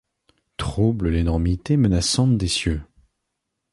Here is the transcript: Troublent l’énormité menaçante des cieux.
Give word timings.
Troublent 0.57 1.09
l’énormité 1.11 1.77
menaçante 1.77 2.35
des 2.35 2.47
cieux. 2.47 2.81